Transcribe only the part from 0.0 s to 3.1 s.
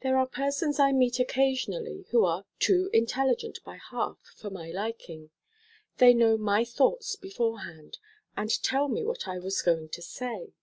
There are persons I meet occasionally who are too